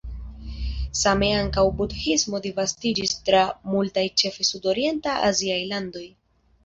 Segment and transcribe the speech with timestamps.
[1.01, 3.43] Same ankaŭ Budhismo disvastiĝis tra
[3.75, 6.07] multaj ĉefe sudorienta aziaj landoj.